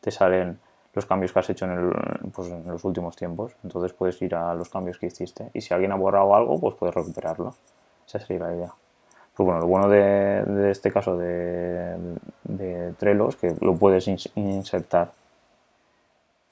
te 0.00 0.10
salen 0.10 0.58
los 0.92 1.06
cambios 1.06 1.32
que 1.32 1.38
has 1.38 1.48
hecho 1.50 1.64
en, 1.64 1.90
pues 2.30 2.50
en, 2.50 2.66
los 2.66 2.84
últimos 2.84 3.16
tiempos. 3.16 3.52
Entonces 3.64 3.92
puedes 3.94 4.20
ir 4.20 4.34
a 4.34 4.54
los 4.54 4.68
cambios 4.68 4.98
que 4.98 5.06
hiciste. 5.06 5.50
Y 5.54 5.62
si 5.62 5.72
alguien 5.72 5.92
ha 5.92 5.96
borrado 5.96 6.34
algo, 6.34 6.60
pues 6.60 6.74
puedes 6.74 6.94
recuperarlo. 6.94 7.54
Esa 8.06 8.18
sería 8.18 8.46
la 8.46 8.54
idea. 8.54 8.72
Pues 9.34 9.46
bueno, 9.46 9.60
lo 9.60 9.66
bueno 9.66 9.88
de, 9.88 10.70
este 10.70 10.92
caso 10.92 11.16
de, 11.16 11.96
de 12.44 12.92
Trello 12.98 13.28
es 13.28 13.36
que 13.36 13.54
lo 13.60 13.74
puedes 13.74 14.06
insertar 14.34 15.12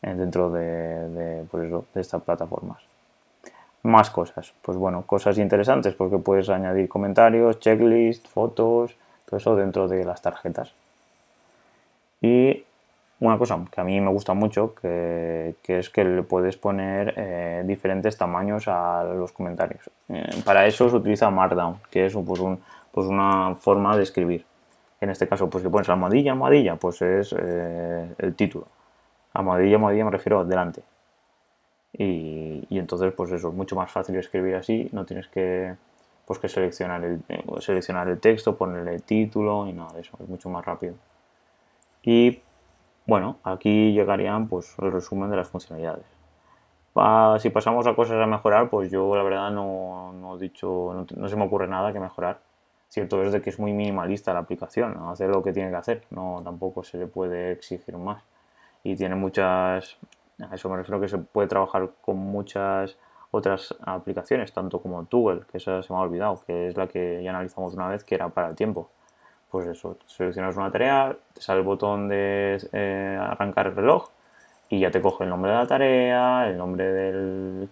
dentro 0.00 0.50
de, 0.50 1.42
eso, 1.42 1.84
de 1.92 2.00
estas 2.00 2.22
plataformas. 2.22 2.87
Más 3.82 4.10
cosas, 4.10 4.52
pues 4.62 4.76
bueno, 4.76 5.02
cosas 5.06 5.38
interesantes 5.38 5.94
porque 5.94 6.18
puedes 6.18 6.48
añadir 6.48 6.88
comentarios, 6.88 7.60
checklist, 7.60 8.26
fotos, 8.26 8.96
todo 9.24 9.36
eso 9.36 9.56
dentro 9.56 9.86
de 9.86 10.04
las 10.04 10.20
tarjetas. 10.20 10.74
Y 12.20 12.64
una 13.20 13.38
cosa 13.38 13.58
que 13.70 13.80
a 13.80 13.84
mí 13.84 14.00
me 14.00 14.10
gusta 14.10 14.34
mucho, 14.34 14.74
que, 14.74 15.54
es 15.66 15.90
que 15.90 16.04
le 16.04 16.22
puedes 16.22 16.56
poner 16.56 17.14
eh, 17.16 17.62
diferentes 17.64 18.16
tamaños 18.16 18.66
a 18.66 19.04
los 19.04 19.32
comentarios. 19.32 19.88
Eh, 20.08 20.42
para 20.44 20.66
eso 20.66 20.88
se 20.88 20.96
utiliza 20.96 21.30
Markdown, 21.30 21.78
que 21.90 22.06
es 22.06 22.14
pues, 22.14 22.40
pues 22.90 23.06
una 23.06 23.54
forma 23.54 23.96
de 23.96 24.02
escribir. 24.02 24.44
En 25.00 25.10
este 25.10 25.28
caso, 25.28 25.48
pues 25.48 25.62
le 25.62 25.70
pones 25.70 25.88
almohadilla, 25.88 26.32
almohadilla, 26.32 26.74
pues 26.74 27.00
es 27.02 27.32
el 27.32 28.34
título 28.34 28.66
Almohadilla, 29.34 29.76
almohadilla 29.76 30.04
me 30.04 30.10
refiero 30.10 30.44
delante. 30.44 30.82
Y, 31.92 32.66
y 32.68 32.78
entonces, 32.78 33.12
pues 33.14 33.32
eso, 33.32 33.48
es 33.48 33.54
mucho 33.54 33.76
más 33.76 33.90
fácil 33.90 34.16
escribir 34.16 34.56
así, 34.56 34.88
no 34.92 35.04
tienes 35.04 35.28
que 35.28 35.74
pues 36.28 36.38
que 36.38 36.48
seleccionar 36.50 37.02
el, 37.02 37.22
eh, 37.30 37.42
seleccionar 37.60 38.06
el 38.06 38.20
texto, 38.20 38.54
ponerle 38.54 38.96
el 38.96 39.02
título 39.02 39.66
y 39.66 39.72
nada 39.72 39.94
de 39.94 40.02
eso, 40.02 40.14
es 40.20 40.28
mucho 40.28 40.50
más 40.50 40.62
rápido. 40.62 40.94
Y 42.02 42.42
bueno, 43.06 43.38
aquí 43.44 43.94
llegarían 43.94 44.46
pues 44.46 44.74
el 44.78 44.92
resumen 44.92 45.30
de 45.30 45.36
las 45.38 45.48
funcionalidades. 45.48 46.04
si 47.40 47.48
pasamos 47.48 47.86
a 47.86 47.94
cosas 47.94 48.20
a 48.20 48.26
mejorar, 48.26 48.68
pues 48.68 48.90
yo 48.90 49.16
la 49.16 49.22
verdad 49.22 49.50
no, 49.50 50.12
no 50.12 50.36
he 50.36 50.38
dicho, 50.38 51.06
no, 51.16 51.28
se 51.28 51.36
me 51.36 51.44
ocurre 51.46 51.66
nada 51.66 51.94
que 51.94 52.00
mejorar. 52.00 52.40
Cierto 52.90 53.22
es 53.22 53.32
de 53.32 53.40
que 53.40 53.48
es 53.48 53.58
muy 53.58 53.72
minimalista 53.72 54.34
la 54.34 54.40
aplicación, 54.40 54.98
hace 55.08 55.26
lo 55.28 55.42
que 55.42 55.54
tiene 55.54 55.70
que 55.70 55.76
hacer, 55.76 56.04
no 56.10 56.42
tampoco 56.44 56.84
se 56.84 56.98
le 56.98 57.06
puede 57.06 57.52
exigir 57.52 57.96
más. 57.96 58.22
Y 58.84 58.96
tiene 58.96 59.14
muchas, 59.14 59.96
a 60.40 60.54
eso 60.54 60.68
me 60.68 60.76
refiero 60.76 61.00
que 61.00 61.08
se 61.08 61.18
puede 61.18 61.48
trabajar 61.48 61.90
con 62.00 62.16
muchas 62.16 62.96
otras 63.30 63.74
aplicaciones, 63.84 64.52
tanto 64.52 64.80
como 64.80 65.04
Toggle, 65.04 65.42
que 65.50 65.58
esa 65.58 65.82
se 65.82 65.92
me 65.92 65.98
ha 65.98 66.02
olvidado, 66.02 66.40
que 66.46 66.68
es 66.68 66.76
la 66.76 66.86
que 66.86 67.22
ya 67.22 67.30
analizamos 67.30 67.74
una 67.74 67.88
vez, 67.88 68.04
que 68.04 68.14
era 68.14 68.28
para 68.28 68.48
el 68.48 68.56
tiempo. 68.56 68.88
Pues 69.50 69.66
eso, 69.66 69.96
seleccionas 70.06 70.56
una 70.56 70.70
tarea, 70.70 71.16
te 71.34 71.40
sale 71.40 71.60
el 71.60 71.66
botón 71.66 72.08
de 72.08 72.58
eh, 72.72 73.18
arrancar 73.20 73.68
el 73.68 73.76
reloj 73.76 74.08
y 74.68 74.80
ya 74.80 74.90
te 74.90 75.00
coge 75.00 75.24
el 75.24 75.30
nombre 75.30 75.50
de 75.50 75.56
la 75.56 75.66
tarea, 75.66 76.48
el 76.48 76.58
nombre 76.58 76.84
del, 76.84 77.68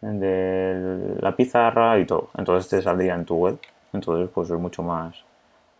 de 0.00 1.16
la 1.20 1.34
pizarra 1.34 1.98
y 1.98 2.06
todo. 2.06 2.30
Entonces 2.36 2.68
te 2.68 2.82
saldría 2.82 3.14
en 3.14 3.24
tu 3.24 3.58
Entonces, 3.92 4.30
pues 4.34 4.50
es 4.50 4.58
mucho 4.58 4.82
más, 4.82 5.24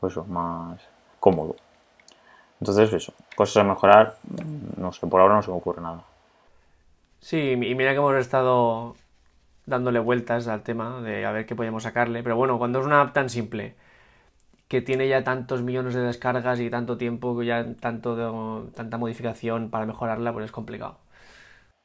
pues 0.01 0.17
más 0.29 0.81
cómodo. 1.21 1.57
Entonces, 2.61 2.93
eso, 2.93 3.13
cosas 3.37 3.59
a 3.59 3.65
mejorar, 3.65 4.17
no 4.77 4.93
sé, 4.93 5.07
por 5.07 5.21
ahora 5.21 5.35
no 5.35 5.43
se 5.43 5.51
me 5.51 5.57
ocurre 5.57 5.83
nada. 5.83 6.03
Sí, 7.25 7.53
y 7.53 7.75
mira 7.75 7.93
que 7.93 7.97
hemos 7.97 8.15
estado 8.17 8.97
dándole 9.65 9.99
vueltas 9.99 10.47
al 10.47 10.63
tema 10.63 11.01
de 11.01 11.25
a 11.25 11.33
ver 11.33 11.47
qué 11.47 11.57
podemos 11.57 11.85
sacarle. 11.85 12.23
Pero 12.23 12.37
bueno, 12.37 12.59
cuando 12.59 12.81
es 12.81 12.85
una 12.85 13.01
app 13.01 13.15
tan 13.15 13.31
simple, 13.31 13.77
que 14.69 14.83
tiene 14.83 15.09
ya 15.09 15.25
tantos 15.25 15.63
millones 15.63 15.95
de 15.95 16.03
descargas 16.03 16.61
y 16.61 16.69
tanto 16.69 16.99
tiempo, 16.99 17.43
ya 17.43 17.65
tanto 17.81 18.69
tanta 18.75 18.99
modificación 18.99 19.71
para 19.71 19.87
mejorarla, 19.87 20.35
pues 20.35 20.45
es 20.45 20.53
complicado. 20.53 20.99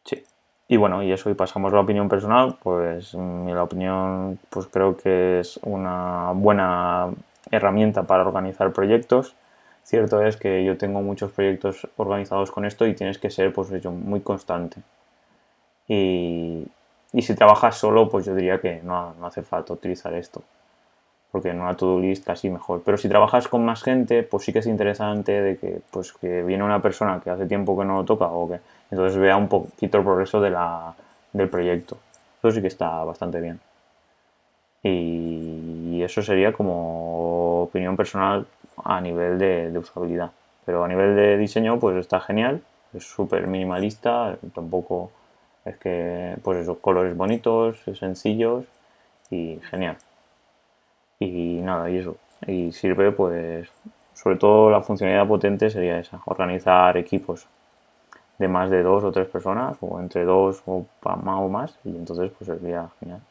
Sí. 0.04 0.22
Y 0.68 0.76
bueno, 0.76 1.04
y 1.04 1.14
eso, 1.14 1.30
y 1.30 1.36
pasamos 1.36 1.72
a 1.72 1.78
la 1.78 1.84
opinión 1.84 2.10
personal, 2.10 2.58
pues 2.62 3.16
mi 3.16 3.54
la 3.54 3.64
opinión, 3.64 4.40
pues 4.50 4.68
creo 4.68 4.98
que 4.98 5.40
es 5.40 5.58
una 5.64 6.34
buena 6.36 7.12
herramienta 7.50 8.04
para 8.04 8.28
organizar 8.28 8.74
proyectos. 8.74 9.36
Cierto 9.84 10.22
es 10.22 10.36
que 10.36 10.66
yo 10.66 10.78
tengo 10.78 11.02
muchos 11.02 11.32
proyectos 11.32 11.88
organizados 11.96 12.52
con 12.52 12.66
esto 12.66 12.86
y 12.86 12.94
tienes 12.94 13.20
que 13.20 13.30
ser, 13.30 13.54
pues, 13.54 13.70
muy 13.86 14.20
constante. 14.20 14.82
Y, 15.90 16.68
si 17.22 17.36
trabajas 17.36 17.76
solo, 17.76 18.08
pues 18.10 18.26
yo 18.26 18.36
diría 18.36 18.62
que 18.62 18.82
no, 18.84 19.16
hace 19.24 19.42
falta 19.42 19.74
utilizar 19.74 20.14
esto. 20.14 20.44
Porque 21.32 21.50
en 21.50 21.60
una 21.60 21.76
to-do 21.76 22.00
list 22.00 22.26
casi 22.26 22.50
mejor. 22.50 22.82
Pero 22.86 22.98
si 22.98 23.10
trabajas 23.10 23.48
con 23.48 23.66
más 23.66 23.84
gente, 23.84 24.24
pues 24.24 24.46
sí 24.46 24.54
que 24.54 24.60
es 24.60 24.68
interesante 24.68 25.42
de 25.42 25.58
que, 25.58 25.82
pues, 25.92 26.14
que 26.14 26.44
viene 26.44 26.64
una 26.64 26.82
persona 26.82 27.20
que 27.24 27.30
hace 27.30 27.46
tiempo 27.46 27.78
que 27.78 27.86
no 27.86 27.98
lo 27.98 28.06
toca 28.06 28.28
o 28.28 28.50
que 28.50 28.60
entonces 28.92 29.18
vea 29.20 29.38
un 29.38 29.48
poquito 29.48 29.98
el 29.98 30.04
progreso 30.04 30.40
de 30.42 30.52
la, 30.52 30.96
del 31.34 31.50
proyecto. 31.50 31.98
Eso 32.40 32.52
sí 32.52 32.62
que 32.62 32.68
está 32.68 33.04
bastante 33.04 33.42
bien. 33.42 33.60
Y 34.84 36.02
eso 36.02 36.22
sería 36.22 36.54
como 36.54 37.64
opinión 37.64 37.98
personal 37.98 38.48
a 38.84 39.02
nivel 39.02 39.38
de 39.38 39.78
usabilidad. 39.78 40.32
Pero 40.66 40.84
a 40.84 40.88
nivel 40.88 41.16
de 41.16 41.38
diseño, 41.38 41.80
pues 41.80 41.98
está 41.98 42.20
genial. 42.20 42.62
Es 42.94 43.04
súper 43.04 43.48
minimalista. 43.48 44.38
Tampoco 44.54 45.12
es 45.70 45.78
que, 45.78 46.36
pues 46.44 46.60
esos 46.60 46.78
colores 46.80 47.16
bonitos, 47.16 47.80
sencillos 47.98 48.66
y 49.30 49.60
genial. 49.70 49.98
Y 51.20 51.60
nada, 51.62 51.90
y 51.90 51.98
eso. 51.98 52.18
Y 52.48 52.72
sirve, 52.72 53.12
pues, 53.12 53.70
sobre 54.14 54.38
todo 54.38 54.70
la 54.70 54.82
funcionalidad 54.82 55.28
potente 55.28 55.70
sería 55.70 56.00
esa, 56.00 56.22
organizar 56.26 56.98
equipos 56.98 57.48
de 58.38 58.48
más 58.48 58.70
de 58.70 58.84
dos 58.84 59.04
o 59.04 59.12
tres 59.12 59.28
personas, 59.28 59.78
o 59.82 60.00
entre 60.00 60.24
dos 60.26 60.64
o 60.66 60.86
más 61.04 61.40
o 61.40 61.50
más, 61.50 61.78
y 61.84 61.90
entonces 61.90 62.32
pues 62.38 62.48
sería 62.48 62.90
genial. 63.00 63.22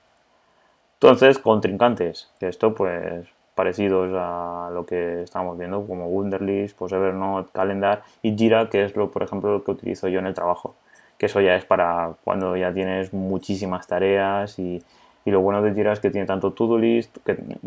Entonces, 0.95 1.38
contrincantes, 1.38 2.30
que 2.38 2.49
esto 2.49 2.75
pues 2.75 3.26
parecidos 3.54 4.12
a 4.14 4.71
lo 4.73 4.87
que 4.87 5.23
estamos 5.23 5.59
viendo, 5.59 5.87
como 5.87 6.09
Wunderlist, 6.09 6.76
pues 6.76 6.92
Evernote, 6.92 7.50
Calendar 7.52 8.02
y 8.23 8.37
Jira, 8.37 8.68
que 8.68 8.85
es 8.85 8.95
lo, 8.97 9.11
por 9.11 9.23
ejemplo, 9.23 9.50
lo 9.50 9.64
que 9.64 9.73
utilizo 9.73 10.09
yo 10.09 10.21
en 10.21 10.26
el 10.26 10.35
trabajo 10.35 10.75
que 11.18 11.26
eso 11.26 11.40
ya 11.40 11.56
es 11.56 11.64
para 11.64 12.14
cuando 12.25 12.56
ya 12.56 12.72
tienes 12.72 13.12
muchísimas 13.12 13.87
tareas 13.87 14.58
y, 14.58 14.82
y 15.25 15.30
lo 15.30 15.40
bueno 15.40 15.60
de 15.60 15.75
Jira 15.75 15.92
es 15.92 16.00
que 16.00 16.10
tiene 16.10 16.26
tanto 16.26 16.52
to-do 16.52 16.78
list 16.78 17.18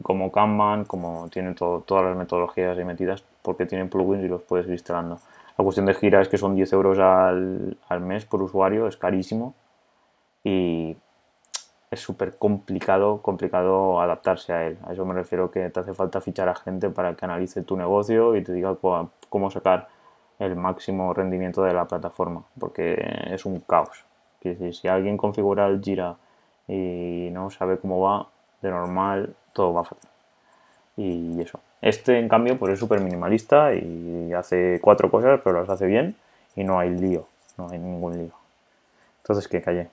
como 0.02 0.32
Kanban, 0.32 0.86
como 0.86 1.28
tiene 1.30 1.54
todas 1.54 2.06
las 2.06 2.16
metodologías 2.16 2.78
ahí 2.78 2.86
metidas 2.86 3.24
porque 3.42 3.66
tienen 3.66 3.90
plugins 3.90 4.24
y 4.24 4.28
los 4.30 4.42
puedes 4.42 4.66
ir 4.68 4.74
instalando. 4.74 5.20
La 5.58 5.64
cuestión 5.64 5.86
de 5.86 5.94
Gira 5.94 6.22
es 6.22 6.30
que 6.30 6.38
son 6.38 6.56
10 6.56 6.72
euros 6.74 6.98
al, 6.98 7.78
al 7.90 8.02
mes 8.02 8.26
por 8.26 8.42
usuario, 8.42 8.88
es 8.88 8.96
carísimo 8.96 9.54
y 10.44 10.96
es 11.92 12.00
súper 12.00 12.38
complicado, 12.38 13.22
complicado 13.22 14.00
adaptarse 14.00 14.54
a 14.54 14.66
él. 14.66 14.78
A 14.88 14.94
eso 14.94 15.06
me 15.06 15.14
refiero 15.14 15.52
que 15.52 15.70
te 15.70 15.80
hace 15.82 15.94
falta 15.94 16.22
fichar 16.22 16.48
a 16.48 16.56
gente 16.56 16.90
para 16.90 17.16
que 17.16 17.26
analice 17.26 17.64
tu 17.64 17.76
negocio 17.76 18.38
y 18.38 18.44
te 18.44 18.54
diga 18.54 18.78
cómo 19.30 19.52
sacar 19.52 19.90
el 20.42 20.56
máximo 20.56 21.14
rendimiento 21.14 21.64
de 21.64 21.74
la 21.74 21.86
plataforma, 21.86 22.44
porque 22.60 22.98
es 23.28 23.46
un 23.46 23.60
caos. 23.60 24.04
Que 24.42 24.74
si, 24.74 24.88
alguien 24.88 25.16
configura 25.16 25.68
el 25.68 25.84
Jira 25.84 26.16
y 26.68 27.30
no 27.32 27.52
sabe 27.52 27.78
cómo 27.78 28.02
va, 28.02 28.28
de 28.62 28.72
normal 28.72 29.36
todo 29.54 29.74
va 29.74 29.84
fatal. 29.84 30.10
Y 30.98 31.40
eso. 31.40 31.60
Este, 31.80 32.18
en 32.18 32.28
cambio, 32.28 32.58
pues 32.58 32.74
es 32.74 32.80
súper 32.80 33.02
minimalista 33.02 33.74
y 33.74 34.34
hace 34.34 34.80
cuatro 34.82 35.12
cosas, 35.12 35.40
pero 35.44 35.62
las 35.62 35.70
hace 35.70 35.86
bien 35.86 36.16
y 36.56 36.64
no 36.64 36.80
hay 36.80 36.90
lío, 36.90 37.28
no 37.58 37.70
hay 37.70 37.78
ningún 37.78 38.18
lío. 38.18 38.34
Entonces, 39.22 39.48
¿qué 39.48 39.62
calle? 39.62 39.90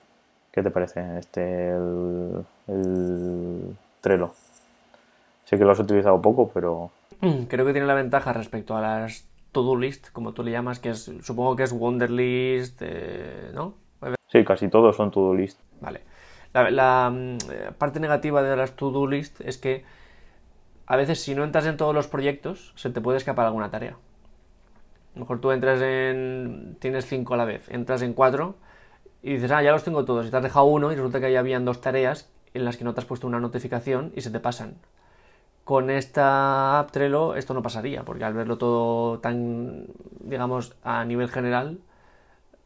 ¿Qué 0.51 0.63
te 0.63 0.71
parece 0.71 1.19
este 1.19 1.69
el, 1.69 2.43
el 2.67 3.77
Trello? 4.01 4.33
Sé 5.45 5.57
que 5.57 5.63
lo 5.63 5.71
has 5.71 5.79
utilizado 5.79 6.19
poco, 6.19 6.49
pero... 6.51 6.89
Creo 7.47 7.65
que 7.65 7.71
tiene 7.71 7.87
la 7.87 7.93
ventaja 7.93 8.33
respecto 8.33 8.75
a 8.75 8.81
las 8.81 9.28
to-do 9.51 9.75
list, 9.75 10.09
como 10.11 10.33
tú 10.33 10.43
le 10.43 10.51
llamas, 10.51 10.79
que 10.79 10.89
es, 10.89 11.11
supongo 11.21 11.55
que 11.55 11.63
es 11.63 11.71
Wonderlist, 11.71 12.81
eh, 12.81 13.51
¿no? 13.53 13.75
Sí, 14.27 14.45
casi 14.45 14.67
todos 14.67 14.95
son 14.95 15.11
to-do 15.11 15.33
list. 15.33 15.59
Vale. 15.81 16.01
La, 16.53 17.09
mm, 17.09 17.37
parte 17.77 17.99
negativa 17.99 18.41
de 18.41 18.55
las 18.55 18.75
to-do 18.75 19.07
list 19.07 19.41
es 19.41 19.57
que 19.57 19.83
a 20.85 20.95
veces 20.95 21.21
si 21.21 21.35
no 21.35 21.43
entras 21.43 21.65
en 21.65 21.77
todos 21.77 21.93
los 21.93 22.07
proyectos, 22.07 22.73
se 22.75 22.89
te 22.89 23.01
puede 23.01 23.17
escapar 23.17 23.45
alguna 23.45 23.69
tarea. 23.69 23.91
A 23.91 25.15
lo 25.15 25.21
mejor 25.21 25.41
tú 25.41 25.51
entras 25.51 25.81
en... 25.81 26.77
tienes 26.79 27.05
cinco 27.05 27.33
a 27.33 27.37
la 27.37 27.45
vez, 27.45 27.69
entras 27.69 28.01
en 28.01 28.13
cuatro 28.13 28.55
y 29.21 29.33
dices, 29.33 29.51
ah, 29.51 29.61
ya 29.61 29.71
los 29.71 29.83
tengo 29.83 30.05
todos, 30.05 30.27
y 30.27 30.31
te 30.31 30.37
has 30.37 30.43
dejado 30.43 30.65
uno 30.65 30.91
y 30.91 30.95
resulta 30.95 31.19
que 31.19 31.27
ahí 31.27 31.35
habían 31.35 31.65
dos 31.65 31.81
tareas 31.81 32.31
en 32.53 32.65
las 32.65 32.77
que 32.77 32.83
no 32.83 32.93
te 32.93 33.01
has 33.01 33.05
puesto 33.05 33.27
una 33.27 33.39
notificación 33.39 34.11
y 34.15 34.21
se 34.21 34.31
te 34.31 34.39
pasan. 34.39 34.75
Con 35.69 35.91
esta 35.91 36.79
app 36.79 36.89
Trello 36.89 37.35
esto 37.35 37.53
no 37.53 37.61
pasaría, 37.61 38.01
porque 38.01 38.23
al 38.23 38.33
verlo 38.33 38.57
todo 38.57 39.19
tan, 39.19 39.85
digamos, 40.19 40.75
a 40.83 41.05
nivel 41.05 41.29
general, 41.29 41.77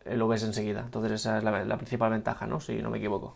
eh, 0.06 0.16
lo 0.16 0.30
ves 0.30 0.42
enseguida. 0.46 0.80
Entonces 0.86 1.12
esa 1.12 1.38
es 1.38 1.44
la, 1.44 1.76
principal 1.76 2.12
ventaja, 2.12 2.48
¿no? 2.48 2.62
Si 2.62 2.82
no 2.82 2.90
me 2.90 3.00
equivoco. 3.00 3.36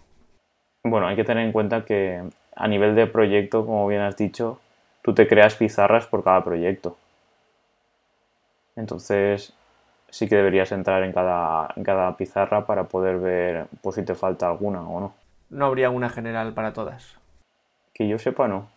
Bueno, 0.85 1.05
hay 1.05 1.17
que 1.17 1.25
tener 1.25 1.45
en 1.45 1.51
cuenta 1.51 1.83
que 1.83 2.23
a 2.55 2.67
nivel 2.69 2.95
de 2.95 3.07
proyecto, 3.07 3.65
como 3.65 3.85
bien 3.87 3.99
has 4.03 4.15
dicho, 4.15 4.61
tú 5.01 5.13
te 5.13 5.27
creas 5.27 5.55
pizarras 5.55 6.07
por 6.07 6.23
cada 6.23 6.45
proyecto. 6.45 6.95
Entonces, 8.77 9.51
sí 10.09 10.29
que 10.29 10.37
deberías 10.37 10.71
entrar 10.71 11.03
en 11.03 11.11
cada, 11.11 11.73
en 11.75 11.83
cada 11.83 12.15
pizarra 12.15 12.65
para 12.65 12.85
poder 12.85 13.19
ver 13.19 13.67
por 13.81 13.93
si 13.93 14.05
te 14.05 14.15
falta 14.15 14.47
alguna 14.47 14.79
o 14.87 15.01
no. 15.01 15.13
No 15.49 15.65
habría 15.65 15.89
una 15.89 16.07
general 16.07 16.53
para 16.53 16.71
todas. 16.71 17.17
Que 17.93 18.07
yo 18.07 18.17
sepa, 18.17 18.47
no. 18.47 18.69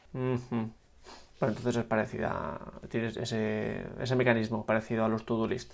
Bueno, 1.41 1.55
entonces 1.57 1.77
es 1.77 1.85
parecida, 1.85 2.59
tienes 2.91 3.17
ese, 3.17 3.83
ese 3.99 4.15
mecanismo 4.15 4.67
parecido 4.67 5.07
a 5.07 5.09
los 5.09 5.25
to-do 5.25 5.49
list. 5.49 5.73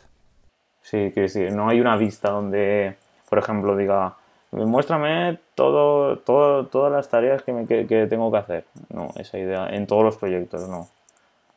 Sí, 0.81 1.11
quiero 1.13 1.23
decir, 1.23 1.53
no 1.53 1.69
hay 1.69 1.81
una 1.81 1.97
vista 1.97 2.31
donde, 2.31 2.97
por 3.29 3.41
ejemplo, 3.41 3.77
diga, 3.77 4.15
muéstrame 4.53 5.41
todo, 5.57 6.19
todo, 6.19 6.67
todas 6.67 6.93
las 6.93 7.09
tareas 7.09 7.43
que, 7.43 7.87
que, 7.89 8.07
tengo 8.07 8.31
que 8.31 8.39
hacer. 8.39 8.65
No, 8.91 9.11
esa 9.17 9.39
idea, 9.39 9.69
en 9.71 9.89
todos 9.89 10.05
los 10.05 10.17
proyectos, 10.17 10.69
no. 10.69 10.89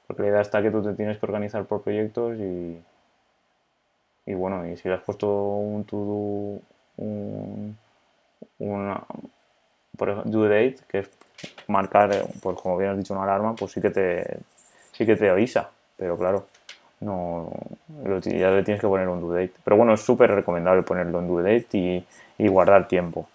Porque 0.07 0.23
la 0.23 0.29
idea 0.29 0.41
está 0.41 0.63
que 0.63 0.71
tú 0.71 0.81
te 0.81 0.93
tienes 0.93 1.19
que 1.19 1.25
organizar 1.27 1.65
por 1.65 1.83
proyectos 1.83 2.35
y, 2.39 2.81
y 4.25 4.33
bueno, 4.33 4.67
y 4.67 4.75
si 4.77 4.89
le 4.89 4.95
has 4.95 5.03
puesto 5.03 5.27
un 5.27 5.83
to-do, 5.83 6.59
un, 6.97 7.77
una, 8.57 9.03
por 9.95 10.09
ejemplo, 10.09 10.31
due 10.31 10.49
date, 10.49 10.83
que 10.87 10.99
es 10.99 11.09
marcar, 11.67 12.13
eh, 12.13 12.23
pues 12.41 12.57
como 12.59 12.77
bien 12.77 12.91
has 12.91 12.97
dicho, 12.97 13.13
una 13.13 13.23
alarma, 13.23 13.55
pues 13.55 13.71
sí 13.71 13.81
que 13.81 13.89
te, 13.89 14.39
sí 14.91 15.05
que 15.05 15.15
te 15.15 15.29
avisa. 15.29 15.69
Pero 15.97 16.17
claro, 16.17 16.45
no, 17.01 17.51
ya 18.25 18.51
le 18.51 18.63
tienes 18.63 18.81
que 18.81 18.87
poner 18.87 19.07
un 19.07 19.21
due 19.21 19.41
date. 19.41 19.59
Pero 19.63 19.77
bueno, 19.77 19.93
es 19.93 20.01
súper 20.01 20.31
recomendable 20.31 20.83
ponerlo 20.83 21.19
en 21.19 21.27
due 21.27 21.43
date 21.43 21.77
y, 21.77 22.05
y 22.37 22.47
guardar 22.47 22.87
tiempo. 22.87 23.27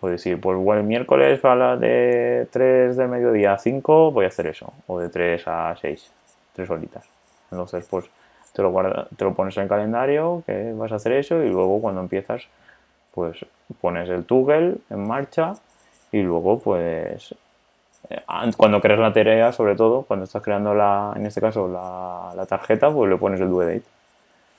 Puedes 0.00 0.20
decir, 0.20 0.40
pues 0.40 0.58
bueno, 0.58 0.82
el 0.82 0.86
miércoles 0.86 1.42
a 1.44 1.54
las 1.54 1.80
de 1.80 2.46
3 2.50 2.96
del 2.96 3.08
mediodía 3.08 3.54
a 3.54 3.58
5 3.58 4.10
voy 4.10 4.26
a 4.26 4.28
hacer 4.28 4.46
eso. 4.46 4.72
O 4.86 4.98
de 4.98 5.08
3 5.08 5.42
a 5.46 5.74
6, 5.80 6.10
3 6.52 6.70
horitas. 6.70 7.08
Entonces, 7.50 7.86
pues 7.88 8.04
te 8.52 8.62
lo, 8.62 8.70
guarda, 8.70 9.08
te 9.16 9.24
lo 9.24 9.34
pones 9.34 9.56
en 9.56 9.66
calendario 9.66 10.42
que 10.46 10.72
vas 10.72 10.92
a 10.92 10.96
hacer 10.96 11.12
eso 11.12 11.42
y 11.42 11.48
luego 11.48 11.80
cuando 11.80 12.00
empiezas, 12.00 12.44
pues 13.12 13.44
pones 13.80 14.08
el 14.08 14.24
toggle 14.24 14.76
en 14.90 15.06
marcha 15.06 15.54
y 16.18 16.22
luego 16.22 16.58
pues 16.60 17.34
eh, 18.10 18.22
an- 18.28 18.52
cuando 18.56 18.80
creas 18.80 19.00
la 19.00 19.12
tarea, 19.12 19.52
sobre 19.52 19.76
todo, 19.76 20.02
cuando 20.04 20.24
estás 20.24 20.42
creando 20.42 20.74
la, 20.74 21.12
en 21.16 21.26
este 21.26 21.40
caso 21.40 21.68
la, 21.68 22.32
la 22.36 22.46
tarjeta, 22.46 22.90
pues 22.92 23.10
le 23.10 23.16
pones 23.18 23.40
el 23.40 23.48
due 23.50 23.66
date. 23.66 23.84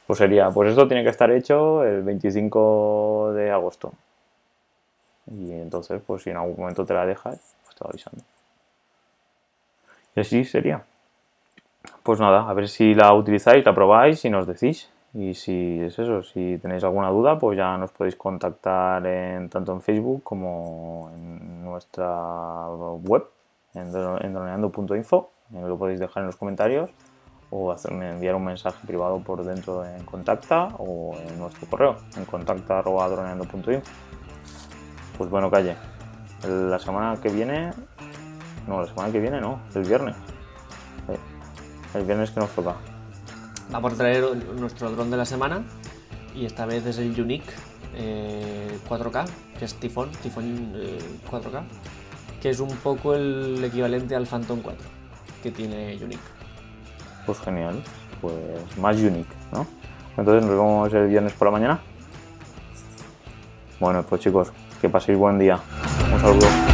Pues 0.07 0.19
sería, 0.19 0.49
pues 0.51 0.71
esto 0.71 0.87
tiene 0.87 1.03
que 1.03 1.11
estar 1.11 1.31
hecho 1.31 1.83
el 1.85 2.03
25 2.03 3.33
de 3.35 3.51
agosto. 3.51 3.93
Y 5.27 5.51
entonces, 5.53 6.01
pues 6.05 6.23
si 6.23 6.31
en 6.31 6.37
algún 6.37 6.55
momento 6.57 6.83
te 6.85 6.93
la 6.95 7.05
dejas, 7.05 7.39
pues 7.63 7.75
te 7.75 7.83
va 7.83 7.89
avisando. 7.91 8.23
Y 10.15 10.19
así 10.21 10.43
sería. 10.45 10.83
Pues 12.03 12.21
nada, 12.21 12.49
a 12.49 12.53
ver 12.53 12.69
si 12.69 12.93
la 12.93 13.13
utilizáis, 13.13 13.65
la 13.65 13.75
probáis 13.75 14.23
y 14.23 14.29
nos 14.29 14.47
decís. 14.47 14.89
Y 15.17 15.33
si 15.33 15.79
es 15.79 15.97
eso, 15.97 16.23
si 16.23 16.57
tenéis 16.61 16.83
alguna 16.83 17.09
duda, 17.09 17.39
pues 17.39 17.57
ya 17.57 17.77
nos 17.77 17.91
podéis 17.91 18.17
contactar 18.17 19.05
en, 19.07 19.49
tanto 19.49 19.71
en 19.71 19.81
Facebook 19.81 20.23
como 20.23 21.09
en 21.15 21.63
nuestra 21.63 22.67
web, 23.01 23.25
en, 23.75 23.93
dro- 23.93 24.21
en 24.23 24.33
droneando.info. 24.33 25.29
Lo 25.51 25.77
podéis 25.77 26.01
dejar 26.01 26.21
en 26.21 26.27
los 26.27 26.35
comentarios 26.35 26.89
o 27.49 27.71
hacerme 27.71 28.09
enviar 28.09 28.35
un 28.35 28.43
mensaje 28.43 28.85
privado 28.85 29.19
por 29.19 29.45
dentro 29.45 29.85
en 29.85 30.03
contacta 30.03 30.67
o 30.79 31.15
en 31.17 31.39
nuestro 31.39 31.65
correo, 31.69 31.95
en 32.17 32.25
contacta.droneando.info. 32.25 33.89
Pues 35.17 35.29
bueno, 35.29 35.49
calle. 35.49 35.77
La 36.45 36.77
semana 36.77 37.15
que 37.21 37.29
viene. 37.29 37.71
No, 38.67 38.81
la 38.81 38.87
semana 38.87 39.13
que 39.13 39.19
viene 39.21 39.39
no, 39.39 39.59
el 39.75 39.83
viernes. 39.83 40.15
Eh, 41.07 41.17
El 41.97 42.03
viernes 42.03 42.31
que 42.31 42.39
nos 42.41 42.49
toca. 42.49 42.75
Vamos 43.71 43.93
a 43.93 43.95
traer 43.95 44.23
nuestro 44.59 44.91
dron 44.91 45.09
de 45.11 45.17
la 45.17 45.25
semana 45.25 45.63
y 46.35 46.45
esta 46.45 46.65
vez 46.65 46.85
es 46.85 46.97
el 46.97 47.19
Unique 47.19 47.51
eh, 47.95 48.77
4K, 48.89 49.25
que 49.57 49.65
es 49.65 49.73
Tifón, 49.75 50.09
Tifón 50.21 50.73
eh, 50.75 50.99
4K, 51.29 51.63
que 52.41 52.49
es 52.49 52.59
un 52.59 52.69
poco 52.77 53.15
el 53.15 53.63
equivalente 53.63 54.15
al 54.15 54.27
Phantom 54.27 54.61
4 54.61 54.95
que 55.41 55.51
tiene 55.51 55.97
Unique. 56.03 56.23
Pues 57.25 57.39
genial. 57.39 57.81
Pues 58.21 58.33
más 58.77 58.97
unique, 58.97 59.33
¿no? 59.51 59.67
Entonces 60.17 60.43
nos 60.43 60.57
vemos 60.57 60.93
el 60.93 61.07
viernes 61.07 61.33
por 61.33 61.47
la 61.47 61.51
mañana. 61.51 61.79
Bueno, 63.79 64.03
pues 64.03 64.21
chicos, 64.21 64.51
que 64.81 64.89
paséis 64.89 65.17
buen 65.17 65.37
día. 65.37 65.59
Un 66.11 66.19
saludo. 66.19 66.64